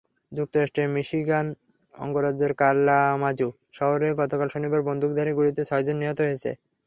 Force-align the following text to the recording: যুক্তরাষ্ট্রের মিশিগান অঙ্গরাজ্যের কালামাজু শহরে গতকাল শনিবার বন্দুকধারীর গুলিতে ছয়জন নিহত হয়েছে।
যুক্তরাষ্ট্রের 0.31 0.87
মিশিগান 0.89 1.47
অঙ্গরাজ্যের 1.95 2.51
কালামাজু 2.61 3.47
শহরে 3.73 4.07
গতকাল 4.19 4.47
শনিবার 4.51 4.81
বন্দুকধারীর 4.87 5.37
গুলিতে 5.37 5.61
ছয়জন 5.69 5.95
নিহত 5.99 6.19
হয়েছে। 6.23 6.51